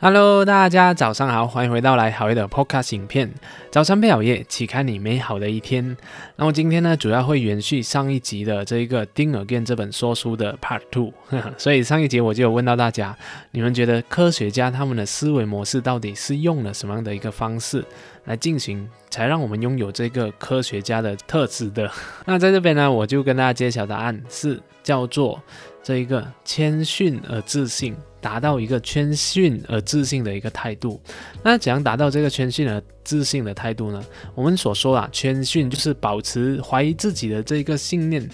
[0.00, 3.34] Hello，大家早上好，欢迎回到来好夜的 Podcast 影片。
[3.68, 5.96] 早餐配好夜，启开你美好的一天。
[6.36, 11.12] 那么今天呢，主要会延续上一集的这一个《丁尔健》这本说书的 Part Two。
[11.58, 13.16] 所以上一集我就有问到大家，
[13.50, 17.84] 你们觉得科学家他们的思维模式到底是用了什么样的一个方式
[18.26, 21.90] 来进行，才让我们拥有这个科学家的特质的？
[22.24, 25.42] 那在这边呢，我就跟大家揭晓答案，是叫做
[25.82, 27.96] 这一个谦逊而自信。
[28.20, 31.00] 达到一个谦逊而自信的一个态度，
[31.42, 34.04] 那怎样达到这个谦逊而自信的态度呢？
[34.34, 38.28] 我们所说啊，谦逊就是保持怀疑自己的这个信念，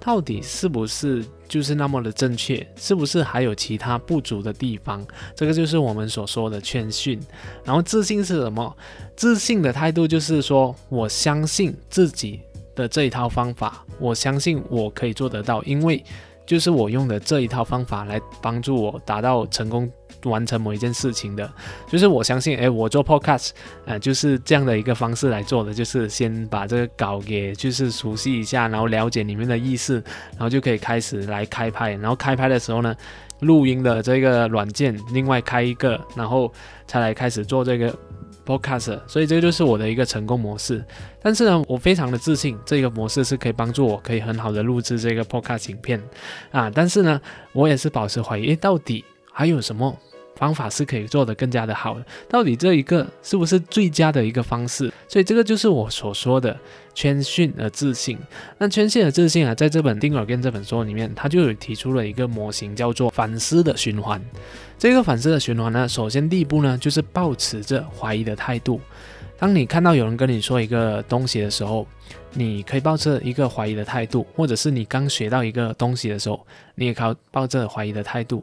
[0.00, 2.66] 到底是不是就是那么的正确？
[2.76, 5.06] 是不是还有其他不足的地方？
[5.36, 7.20] 这个就是我们所说的谦逊。
[7.64, 8.76] 然后自信是什么？
[9.14, 12.40] 自信的态度就是说，我相信自己
[12.74, 16.04] 的这一套方法，我相信我可以做得到，因为。
[16.48, 19.86] 就是我用的这一套方法来帮助我达到成功
[20.22, 21.52] 完成某一件事情的，
[21.86, 23.50] 就是我相信，哎，我做 podcast，
[23.84, 32.96] 呃，就是这样的一个方式来做的，就是先把这个稿给就是熟悉一下，然后了解里面的意思，然后就可以开始来开拍，然后开拍的时候呢，
[33.40, 36.50] 录音的这个软件另外开一个，然后
[36.86, 37.94] 才来开始做这个。
[38.48, 40.82] Podcast，所以这就是我的一个成功模式。
[41.20, 46.02] 但是呢，我非常的自信，这个模式是可以帮助我可以很好的录制这个 Podcast 影片
[46.50, 46.70] 啊。
[46.74, 47.20] 但是呢，
[47.52, 49.94] 我也是保持怀疑，诶，到底还有什么？
[50.38, 54.92] 方法是可以做得更加的好的，到底这一个是不是最佳的一个方式？
[55.08, 56.56] 所以这个就是我所说的
[56.94, 58.16] 谦逊而自信。
[58.56, 64.22] 那谦逊而自信啊，在这本《丁尔根》这本书里面，他就有提出了一个模型，叫做反思的循环。
[64.78, 68.80] 这个反思的循环呢，首先第一步呢，就是保持着怀疑的态度。
[69.40, 71.86] 当你看到有人跟你说一个东西的时候，
[72.32, 76.44] 你可以抱着一个怀疑的态度，或者是你刚学到一个东西的时候，
[76.74, 78.42] 你也靠抱着怀疑的态度。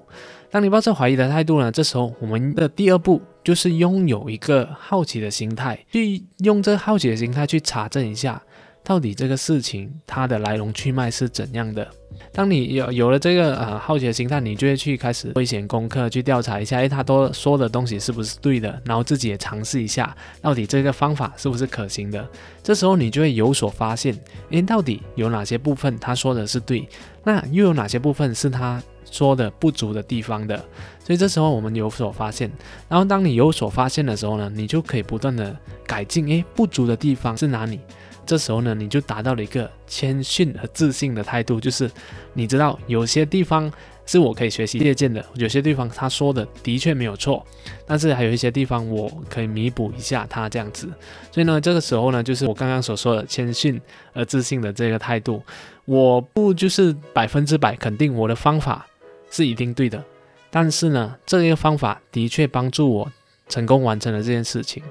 [0.55, 8.41] 当你抱着怀疑的态度呢，这时候我们的第二步就是拥有一个好奇的心态，去用这好奇的心态去查证一下。
[8.81, 11.85] 到底这个事情它的来龙去脉是怎样的？
[12.31, 18.81] 当你有有了这个呃好奇的心态，你就会去开始做一些功课，去调查一下，诶，他都说的东西是不是对的？
[18.85, 22.25] 然后自己也尝试一下，到底这个方法是不是可行的？
[22.63, 24.17] 这时候你就会有所发现，
[24.51, 26.87] 诶，到底有哪些部分他说的是对，
[27.25, 28.81] 那又有哪些部分是他
[29.15, 30.57] 说的不足的地方的？
[31.05, 32.51] 所以这时候我们有所发现，
[32.89, 35.55] 然后当你有所发现的时候呢，你就可以不断的
[35.85, 37.79] 改进，诶，不足的地方是哪里？
[38.25, 41.89] 这时候呢，你就达到了一个谦逊和自信的态度，就是
[42.33, 43.71] 你知道有些地方
[44.07, 47.45] 是我可以学习借鉴的，有些地方他说的的确没有错，
[47.85, 50.89] 但是还有一些地方我可以弥补一下他这样子。
[51.31, 53.79] 所以呢，这个时候呢，就是我刚刚所说的谦逊
[54.13, 55.39] 而自信的这个态度，
[55.85, 58.87] 我不就是百分之百肯定我的方法
[59.35, 60.01] 是一定对的，
[60.49, 63.11] 但是呢，这一个方法的确帮助我
[63.49, 64.81] 成功完成了这件事情，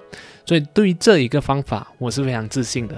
[0.45, 2.95] 所以对于这一个方法，我是非常自信的。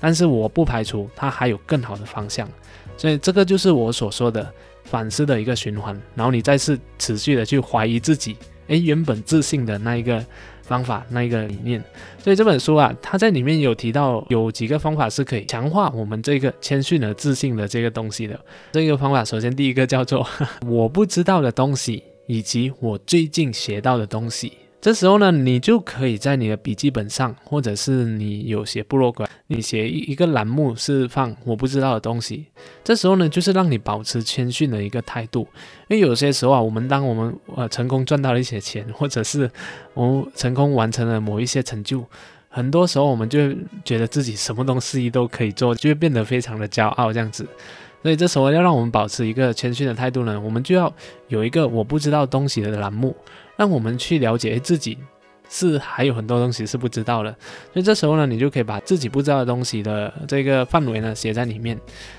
[0.00, 2.48] 但是我不排除它还有更好的方向，
[2.96, 5.96] 所以这个就是我所说的反思的一个循环。
[6.16, 8.36] 然后你再次持续的去怀疑自己，
[8.66, 10.24] 诶，原本自信的那一个
[10.68, 11.82] 方法，那一个理念。
[12.22, 18.38] 所以这本书啊，它在里面有提到有几个方法是可以强化我们这个谦逊的自信的这个东西的。
[18.70, 20.24] 这个方法，首先第一个叫做
[20.68, 24.52] 我不知道的东西，以及我最近学到的东西。
[24.80, 32.46] 这时候呢，你就可以在你的笔记本上，或者是你有写部落格，你写一一个栏目是放我不知道的东西。
[32.84, 35.48] 这时候呢，就是让你保持谦逊的一个态度。
[35.88, 39.50] 因为有些时候啊，我们当我们呃成功赚到了一些钱，或者是
[39.94, 42.04] 我们成功完成了某一些成就，
[42.48, 43.52] 很多时候我们就
[43.84, 47.44] 觉得自己什么东西都可以做，就会变得非常的骄傲这样子。
[48.00, 50.94] 所以这时候要让我们保持一个谦逊的态度呢，我们就要
[51.26, 53.16] 有一个我不知道东西的栏目。
[53.58, 54.96] 让我们去了解自己
[55.50, 57.30] 是还有很多东西是不知道的，
[57.72, 61.78] 所以这时候呢，你就可以把自己不知道的东西的这个范围呢写在里面。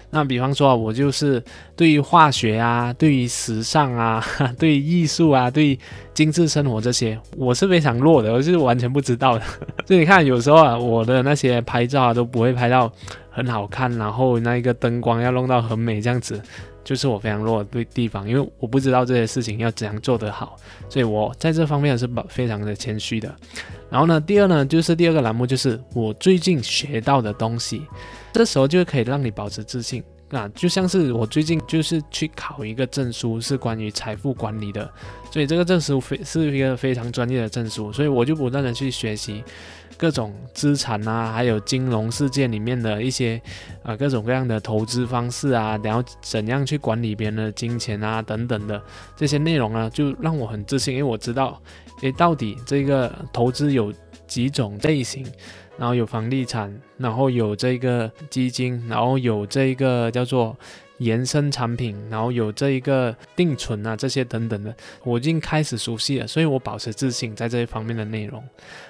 [0.10, 1.42] 那比方说，我就是
[1.76, 4.26] 对于化学啊，对于时尚啊，
[4.58, 5.80] 对于艺术啊，对于
[6.14, 9.46] 精致生活这些，我是非常弱的，我是完全不知道的。
[9.86, 12.92] 所以你看，有时候啊，我的那些拍照啊都不会拍到
[13.30, 16.42] 很好看，然后那一个灯光要弄到很美这样子。
[16.90, 20.58] 就是我非常弱的地方，因为我不知道这些事情要怎样做得好，
[20.90, 23.32] 所以我在这方面是非常的谦虚的。
[23.92, 27.84] 然后呢，第二呢，就是第二个栏目就是我最近学到的东西，
[28.34, 30.04] 这时候就可以让你保持自信。
[30.32, 34.92] 啊，就像是我最近就是去考一个证书，是关于财富管理的，
[35.32, 39.44] 所以这个证书非是一个非常专业的证书，所以我就不断的去学习
[40.00, 43.40] 各种资产啊，还有金融世界里面的一些
[43.84, 48.82] 啊各种各样的投资方式啊，然后怎样去管理别人的金钱啊等等的
[49.18, 51.62] 这些内容呢，就让我很自信，因为我知道，
[52.02, 53.94] 诶，到底这个投资有
[54.26, 55.26] 几种类型。
[55.78, 60.58] 然后有房地产，然后有这个基金，然后有这个叫做。
[61.00, 64.74] 延伸产品，然后有这一个定存啊，这些等等的，
[65.04, 68.42] 我已经开始熟悉了，所以我保持自信在这一方面的内容。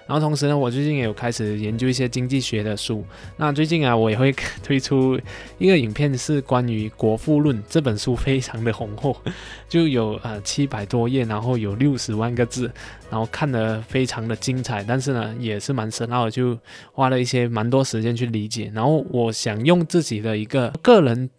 [0.06, 3.06] 然后同时呢，我最近也有开始研究一些经济学的书。
[3.38, 4.34] 那最近啊，我也会
[4.64, 5.20] 推出
[5.60, 9.16] 一个影片，是关于《国富论》这本书，非常的红厚，
[9.70, 12.72] 就有呃七百多页，然后有六十万个字，
[13.12, 16.58] 然后看得非常的精彩，但是呢，也是蛮深奥，就
[16.92, 18.72] 花了一些蛮多时间去理解。
[18.74, 21.30] 然后我想用自己的一个个人。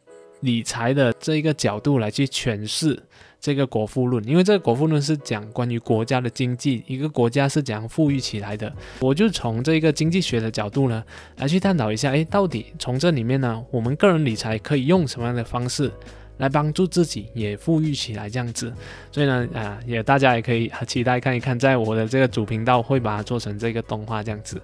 [0.40, 3.00] 理财的这一个角度来去诠释
[3.40, 8.72] 这个国富论，因为这个国富论是讲关于国家的经济，一个国家是怎样富裕起来的。
[9.00, 11.02] 我就从这个经济学的角度呢，
[11.36, 15.90] 来去探讨一下，诶，到底从这里面呢，我们个人理财可以用什么样的方式？
[16.38, 18.72] 来帮助自己也富裕起来，这样子，
[19.12, 24.58] 所以呢，啊，也大家也可以期待看一看，在我的这个主频道会把它做成这个动画这样子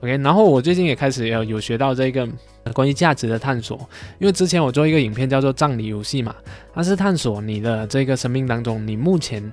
[0.00, 0.18] ，OK。
[0.18, 2.28] 然后我最近也开始有有学到这个
[2.72, 3.78] 关于价值的探索，
[4.18, 6.34] 因为之前我做一个影片叫做葬礼游戏嘛，
[6.72, 9.52] 它是探索你的这个生命当中，你目前。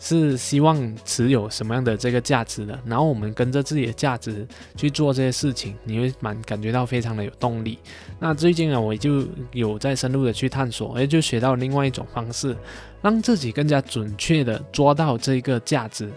[0.00, 4.46] 是希望持有什么样的这个价值的，然后我们跟着自己的价值
[4.76, 7.76] 去做这些事情，你会蛮感觉到非常的有动力。
[8.20, 12.56] 那最近啊，我就有在深入的去探索，哎，就学到另外一种方式，
[13.02, 16.08] 让自己更加准确的抓到这个价值，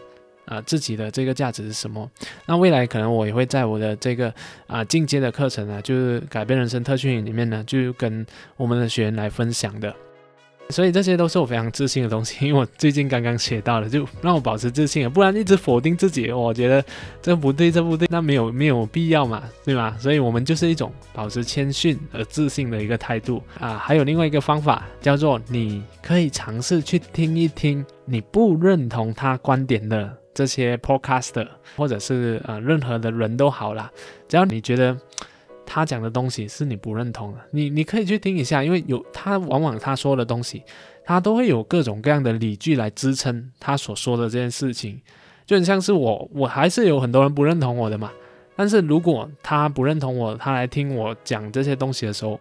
[0.46, 2.10] 啊，自己的这个价值是什么？
[2.46, 4.34] 那未来可能我也会在我的这个
[4.68, 8.26] 啊进阶的课程呢，就是改变人生特训里面呢，就跟
[8.58, 9.94] 我们的学员来分享的。
[10.70, 16.82] 所以这些都是我非常自信的东西，因为我最近刚刚学到了，就让我保持自信不然一直否定自己，我觉得
[17.22, 19.98] 这不对，这不对，那没有没有必要嘛，对吧？
[20.00, 23.78] 所以我们就是一种保持谦逊而自信的一个态度啊。
[23.78, 33.92] 还有另外一个方法叫做，你可以尝试去听一听你不认同他观点的这些 podcaster，或者是呃任何的人都好啦，
[34.28, 34.98] 只要你觉得。
[35.64, 40.62] 他讲的东西是你不认同的，你你可以去听一下，因为有他往往他说的东西，
[41.06, 45.00] 他都会有各种各样的理据来支撑他所说的这件事情，
[45.46, 48.12] 就很像是我，我还是有很多人不认同我的嘛。
[48.58, 52.38] 但是如果他不认同我，他来听我讲这些东西的时候，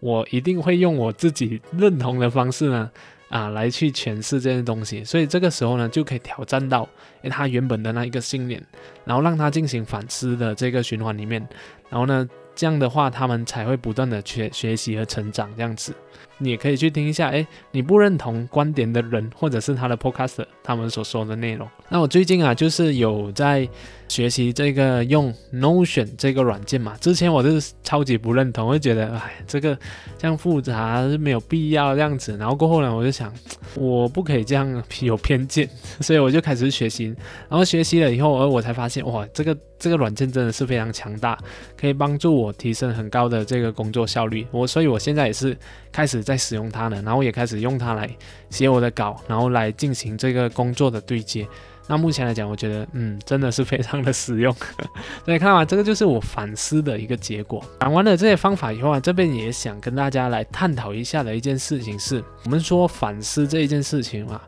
[0.00, 2.90] 我一定会用我自己认同的方式呢，
[3.28, 5.04] 啊，来去诠释这些东西。
[5.04, 6.88] 所以这个时候呢，就可以挑战到
[7.30, 8.62] 他原本的那一个信念，
[9.04, 11.46] 然后让他进行反思的这个循环里面，
[11.88, 12.28] 然后呢。
[12.56, 15.50] 这样的话，他们才会不断的学学习和成长。
[15.56, 15.92] 这样子，
[16.38, 17.30] 你也可以去听一下。
[17.30, 21.68] 哎，你不认同观点的人，或者是他的 podcast，他们所说的内容。
[21.88, 23.68] 那我最近啊，就是有在。
[24.06, 29.76] 学习这个用 Notion 这个软件嘛，之前我是超级不认同，我就觉得哎，这个
[30.18, 32.36] 这样复杂是没有必要这样子。
[32.36, 33.32] 然后过后呢，我就想，
[33.74, 35.66] 我不可以这样有偏见，
[36.00, 37.06] 所以我就开始学习。
[37.48, 41.36] 然后学习了以后，而我才发现，哇，这个这个软件真的是非常强大，
[41.74, 44.46] 可以帮助我提升很高的这个工作效率。
[44.50, 45.56] 我所以我现在也是
[45.90, 48.10] 开始在使用它呢，然后也开始用它来
[48.50, 51.46] 写我的稿，然后来进行这个工作的对接。
[51.86, 54.50] 那目前来讲，我觉得，嗯，真的是非常的实用。
[55.26, 57.62] 所以看完这个就是我反思的一个结果。
[57.80, 64.40] 讲完了这些方法以后啊，这边也想跟大家来探讨一下的一件事情是，我们说反思这一件事情啊，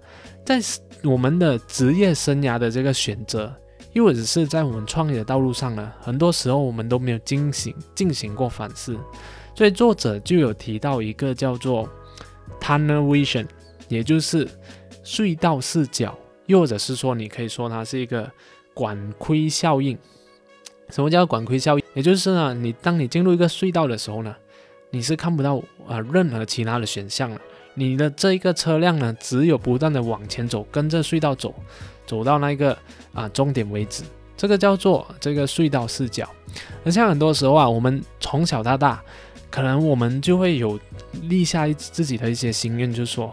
[0.47, 0.59] 在
[1.05, 3.55] 我们的职业生涯的这个选择，
[3.93, 8.99] 又或者是在我们创业的道路上呢，很多时候我们都没有进行进行过反思。
[9.57, 11.89] 所以作者就有提到一个叫做
[12.61, 13.47] tunnel vision，
[13.89, 14.47] 也就是
[15.03, 16.17] 隧道视角。
[16.45, 18.31] 又或者是说，你可以说它是一个
[18.75, 19.97] 管窥效应。
[20.91, 21.85] 什么叫管窥效应？
[21.95, 24.37] 也就是呢，你当你进入一个隧道的时候呢，
[24.91, 27.41] 你是看不到呃任何其他的选项了。
[27.75, 31.55] 你的这一个车辆呢，只有不断的往前走，跟着隧道走，
[32.07, 32.77] 走到那个
[33.15, 34.05] 啊终点为止。
[34.37, 36.29] 这个叫做这个隧道视角。
[36.85, 39.03] 而像很多时候啊，我们从小到大，
[39.57, 40.79] 可能我们就会有
[41.23, 43.33] 立下自己的一些心愿，就说，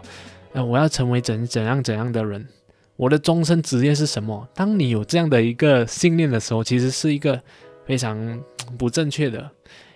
[0.54, 2.48] 呃，我要成为怎怎样怎样的人。
[2.96, 4.48] 我的终身职业是什么？
[4.54, 7.38] 当你有这样的一个信念的时候，其实是一个
[7.84, 8.42] 非常
[8.78, 9.50] 不正确的，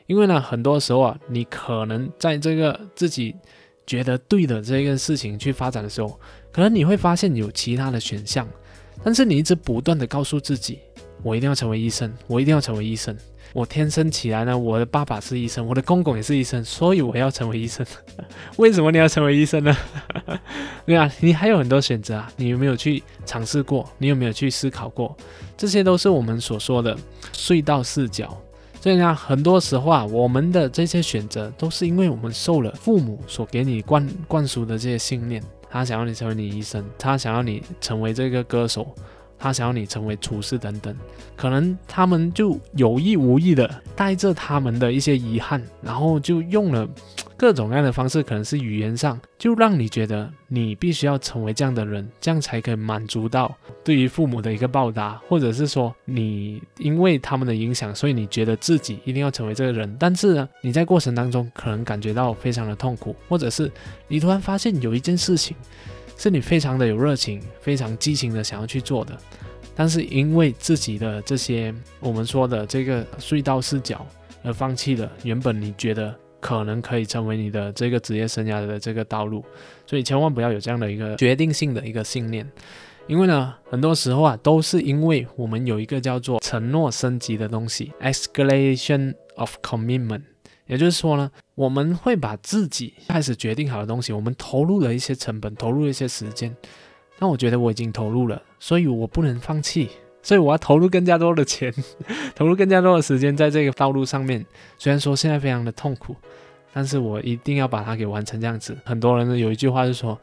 [0.06, 3.34] 因为呢，很多时候啊，你可能在这个自己
[3.86, 6.20] 觉得对的这个事情去发展的时候，
[6.52, 8.46] 可能你会发现有其他的选项，
[9.02, 10.80] 但是你一直不断的告诉自己，
[11.22, 13.16] 我一定要成为医生，我一定要成为医生，
[13.58, 17.84] 我天生起来呢，我的爸爸是医生，我的公公也是医生，所以我要成为医生。
[18.56, 19.76] 为什么你要成为医生呢？
[20.86, 23.84] 对啊，你还有很多选择啊，你有没有去尝试过？
[23.98, 25.16] 你有没有去思考过？
[25.56, 26.96] 这些都是我们所说的
[27.32, 28.40] 隧道视角。
[28.80, 35.42] 所以呢，很多时候啊，我们的这些选择都是因为我们受了父母所给你灌灌输的这些信念。
[35.68, 38.94] 他想要你成为你医生，他想要你成为这个歌手，
[39.38, 40.94] 他想要你成为厨师等等。
[41.36, 46.88] 可能他们就有意无意的带着他们的一些遗憾，然后就用了。
[47.36, 59.96] 各种各样的方式，可能是语言上，就让你觉得你必须要成为这样的人，这样才可以满足到对于父母的一个报答，或者是说你因为他们的影响，所以你觉得自己一定要成为这个人。
[60.00, 63.70] 但是呢，你在过程当中可能感觉到非常的痛苦，或者是
[64.08, 65.56] 你突然发现有一件事情
[66.18, 69.16] 是你非常的有热情、非常激情的想要去做的，
[69.74, 74.06] 但是因为自己的这些我们说的这个隧道视角
[74.42, 76.14] 而放弃了原本你觉得。
[76.40, 79.44] 可能可以成为你的这个职业生涯的这个道路，
[79.84, 82.48] 所以千万不要有这样的一个决定性的一个信念，
[83.08, 90.22] 因为呢，很多时候啊，都是因为我们有一个叫做承诺升级的东西，escalation of commitment，
[90.68, 96.54] 也就是说呢，我们会把自己开始决定好的东西，我们投入了一些成本，投入一些时间，
[97.18, 99.88] 那我觉得我已经投入了，所以我不能放弃。
[100.20, 101.72] 所以我要投入更加多的钱，
[102.34, 104.44] 投入更加多的时间在这个道路上面。
[104.76, 106.14] 虽然说现在非常的痛苦，
[106.72, 108.38] 但是我一定要把它给完成。
[108.38, 110.18] 这样子，很多人呢有一句话是说，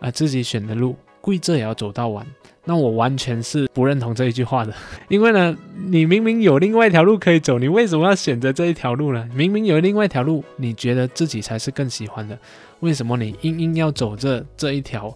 [0.00, 0.94] 啊，自己选的路，
[1.28, 2.26] 跪着也要走到完。
[2.64, 4.72] 那我完全是不认同这一句话的，
[5.08, 9.28] 因为呢，你明明有另外一条路可以走，你为什么要选择这一条路呢？
[9.34, 12.38] 明明有另外一条路，你觉得自己才是更喜欢的，
[12.80, 15.14] 为什么你硬硬要走这这一条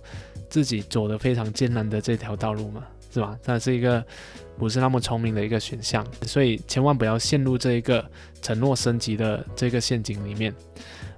[0.50, 2.85] 自己走的非常艰难的这条道路嘛？
[3.11, 3.35] 是吧？
[3.42, 4.04] 它是一个
[4.59, 8.04] 不是那么聪明的一个选项，所以千万不要陷入这一个
[8.42, 10.54] 承诺升级的这个陷阱里面。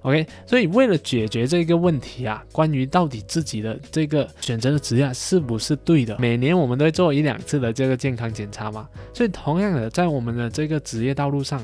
[0.04, 8.87] OK，所以为了解决这个问题啊，关于到底自己的这个选择的职业是不是对的，每年我们都会做一两次的这个健康检查嘛。
[9.14, 11.58] 所以同样的，在我们的这个职业道路上，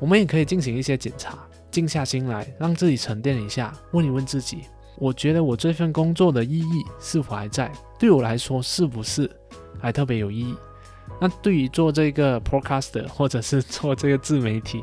[0.00, 1.38] 我们也可以进行一些检查，
[1.70, 4.62] 静下心来，让自己沉淀一下，问一问自己：
[4.98, 7.70] 我觉得我这份工作的意义是否还在？
[7.96, 9.30] 对我来说，是不是？
[9.78, 10.52] 还特别有意义。
[11.20, 14.82] 那对于做这个 podcast 或者是做这个自媒体，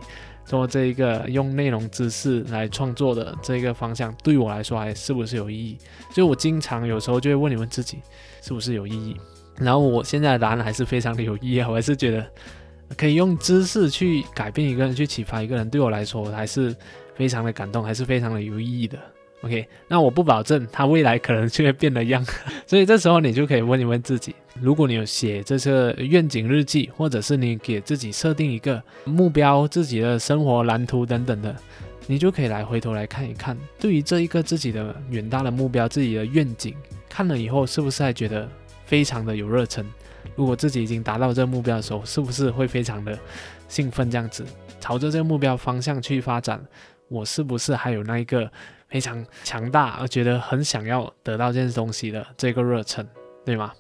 [0.51, 5.77] 说这一个用内容知识来创作的这个方向，对我来说还是不是有意义？
[6.13, 7.99] 所以我经常有时候就会问你们自己，
[8.41, 9.15] 是不是有意义？
[9.57, 12.25] 然后我现在的答案还是非常的有意义啊，我还是觉得
[12.97, 16.75] 可以用知识去改变一个人，去启发一个人，对我来说还是
[17.15, 18.99] 非常的感动，还是非常的有意义的。
[19.41, 22.23] OK，那我不保证他未来可能就会变得一样，
[22.67, 31.55] 所以这时候你就可以问一问自己：如果你有写这个愿景日记，或者是你给自己设定一个目标、自己的生活蓝图等等的，
[32.05, 36.75] 你就可以来回头来看一看，对于这一个自己的远大的目标、自己的愿景，
[37.09, 38.47] 看了以后是不是还觉得
[38.85, 39.83] 非常的有热忱？
[40.35, 43.17] 如果自己已经达到这个目标的时候，是不是会非常的
[43.67, 44.11] 兴奋？
[44.11, 44.45] 这样子
[44.79, 46.63] 朝着这个目标方向去发展，
[47.07, 48.47] 我是不是还有那一个？
[48.91, 53.07] 非常强大，而觉得很想要得到这件东西的这个热忱，
[53.45, 53.71] 对吗？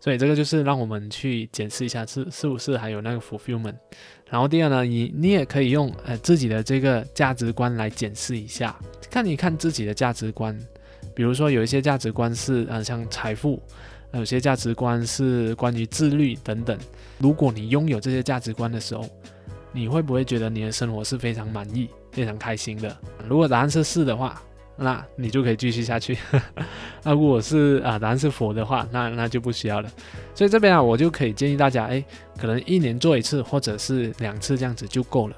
[0.00, 3.74] 所以这个就是让我们去检视一下是是不是还有那个 fulfillment。
[4.30, 8.76] 然后第二呢，你你也可以用呃自己的这个价值观来检视一下，
[9.10, 10.56] 看一看自己的价值观。
[11.14, 13.60] 比如说有一些价值观是呃像财富，
[14.12, 16.78] 有些价值观是关于自律等等。
[17.18, 19.04] 如果你拥有这些价值观的时候，
[19.72, 22.96] 你会不会觉得你的生活是非常满意、非常开心的？
[23.28, 24.40] 如果答案是是的话，
[24.78, 26.16] 那你就可以继续下去。
[27.02, 29.90] 那如果是啊，答案是否的话，那那就不需要了。
[30.34, 32.02] 所以这边啊，我就可以建议大家，哎，
[32.38, 35.36] 可能一年做一次，或者是两次这样子就够了。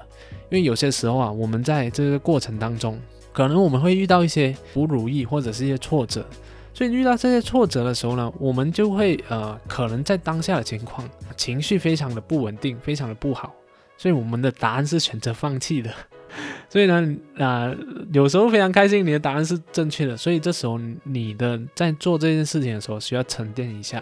[0.49, 2.99] 因为有些时候啊，我们在这个过程当中，
[3.33, 6.25] 可能我们会遇到一些不如意或者是一些挫折。
[6.73, 13.53] 所以遇到这些挫折的时候呢，我们就会呃，可能在当下的情况，情绪非常的不稳定，非常的不好。
[13.97, 15.91] 所以我们的答案是选择放弃的。
[16.69, 17.75] 所以呢，啊，
[18.13, 20.15] 有时候非常开心，你的答案是正确的。
[20.15, 24.01] 所以这时候你的在做这件事情的时候需要沉淀一下，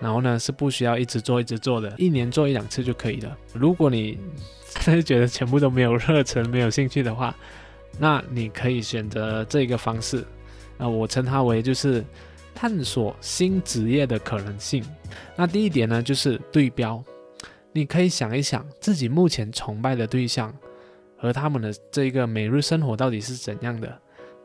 [0.00, 3.36] 然后呢是不需要一直做一直做的，一年做一两次就可以了。
[3.54, 4.18] 如果你
[4.80, 7.34] 是觉得全部都没有热忱、没有兴趣的话，
[7.98, 10.24] 那你可以选择这个方式。
[10.78, 12.02] 啊，我称它为就是
[12.54, 14.82] 探索新职业的可能性。
[15.36, 17.04] 那第一点呢就是对标，
[17.72, 20.50] 你可以想一想自己目前崇拜的对象。
[21.20, 24.00] 和他们的这个每日生活到底是怎样的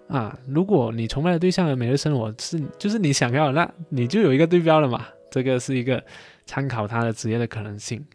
[0.10, 0.38] 啊？
[0.46, 5.06] 如果你崇拜的对象的每日生活是就是你想要，那你就有一个对标了嘛。
[5.32, 6.02] 这个是一个
[6.46, 8.06] 参考他的职业的可能性。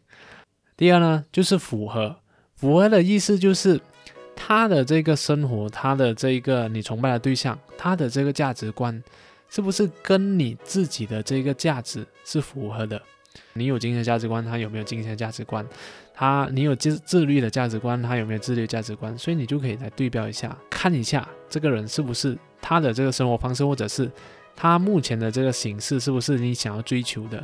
[0.76, 2.17] 第二呢，就是符合
[2.55, 3.81] 符合的意思就是
[4.35, 9.02] 他的这个生活，他的这一个你崇拜的对象，他的这个价值观，
[9.50, 13.00] 是不是跟你自己的这个价值是符合的？
[13.53, 15.67] 你有金钱价值观，他有没有金钱价值观？
[16.15, 19.17] 他你有自自律的价值观，他有没有自律价值观？
[19.17, 24.11] 所以你就可以来对标一下，看一下这个人是不是他的这个生活方式，或者是
[24.55, 27.39] 他目前的这个形式是不是你想要追求的？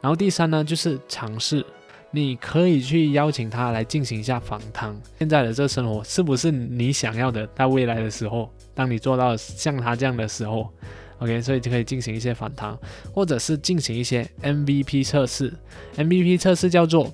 [0.00, 1.62] 然后第三呢，就是尝试，
[2.10, 4.98] 你可以去邀请他来进行一下访谈。
[5.18, 7.46] 现在的这生活是不是你想要的？
[7.48, 10.72] 在未来的时候，当你做到像他这样的时候
[11.20, 12.76] ，OK，所以就可以进行一些访谈，
[13.14, 15.54] 或者是进行一些 MVP 测试。
[15.96, 17.12] MVP 测试叫做。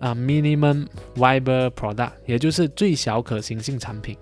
[0.00, 4.14] 啊，minimum viable product，也就是最小可行性产品。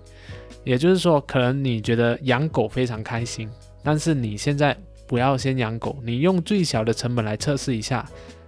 [0.63, 3.49] 也就是说，可能你觉得养狗非常开心，
[3.83, 8.07] 但是你现在不要先养狗，你用最小的成本来测试一下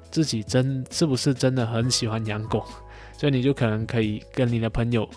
[0.10, 2.63] 自己真是不是真的很喜欢养狗。
[3.17, 5.07] 所以你就可能可以跟你的朋友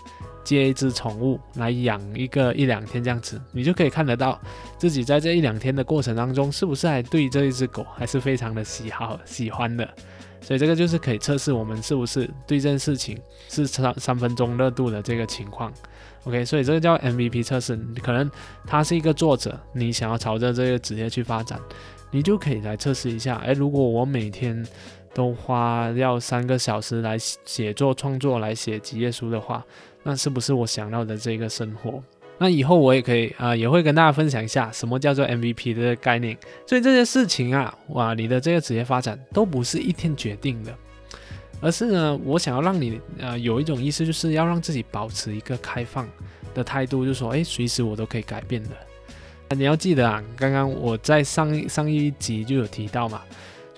[0.43, 4.39] 借一只宠物来养一个一两天这样子，你就可以看得到
[4.77, 9.87] 自己在这一两天的过程当中，是不是还对这一只狗还是非常的喜好喜欢的。
[10.41, 15.71] 所以这个就是可以测试我们是不是对这件事情是三三分钟热度的这个情况
[16.23, 17.77] ，OK，所以这个叫 MVP 测试。
[18.01, 18.31] 可能
[18.65, 21.59] 他是一个作者，你想要朝着这个职业去发展，
[22.09, 23.35] 你就可以来测试一下。
[23.45, 24.65] 哎，如果我每天
[25.19, 29.61] 都花要三个小时来写作创作来写几页书的话，
[30.01, 32.01] 那是不是我想要的这个生活？
[32.37, 36.37] 那以后我也可以啊，也会跟大家分享一下什么叫做 MVP 的概念。
[36.65, 40.73] 所以这些事情啊，哇，你的这个职业发展都不是一天决定的，
[41.59, 46.07] 而是呢，我想要让你呃有一种意思，就是要让自己保持一个开放
[46.53, 48.69] 的态度，就说，哎，随时我都可以改变的。
[49.53, 53.21] 你要记得啊，刚刚我在上上一集就有提到嘛，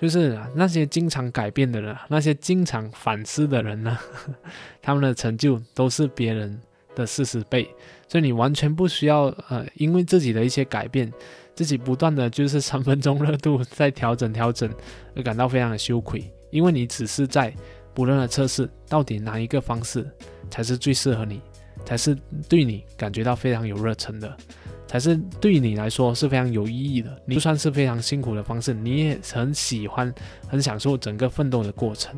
[0.02, 3.96] 就是那些经常改变的人，那些经常反思的人呢，
[4.82, 6.60] 他们的成就都是别人
[6.96, 7.72] 的四十倍。
[8.08, 11.10] 所以你完全不需要呃，因为自己的一些改变，
[11.54, 14.68] 自己不断的就是三分钟热度在调整调整，
[15.14, 17.54] 而感到非常的羞愧，因为你只是在
[17.94, 20.04] 不断的测试到底哪一个方式
[20.50, 21.40] 才是最适合你，
[21.84, 22.18] 才是
[22.48, 24.36] 对你感觉到非常有热忱的，
[24.92, 27.18] 才是对你来说是非常有意义的。
[27.24, 30.14] 你就算是非常辛苦的方式，你也很喜欢、
[30.46, 32.14] 很享受整个奋斗的过程。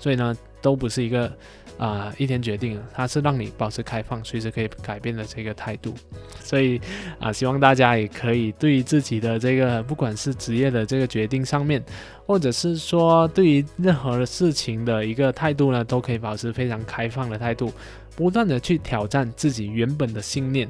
[0.00, 1.30] 所以呢，都不是一个。
[1.78, 5.92] 啊，一天决定了，它是让你保持开放，随时可以改变的这个态度。
[6.40, 6.80] 所以
[7.20, 11.84] 啊，希望大家也可以对于自己的这个，不管是职业的这个决定上面，
[12.24, 17.70] 或者是说对于任何的事情的一个态度呢，都可以保持非常开放的态度，
[18.16, 20.66] 不断的去挑战自己原本的信念，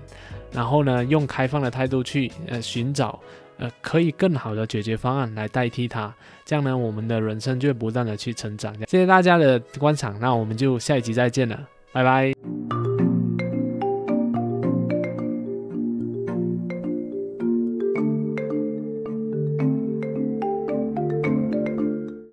[0.52, 3.18] 然后呢，用开放的态度去呃寻找。
[3.58, 6.12] 呃，可以更好的解决方案来代替它，
[6.44, 8.70] 这样呢，我们的人生就不断的去成长。
[8.80, 12.85] 谢谢大家的观赏，那我们就下一集再见了，拜拜。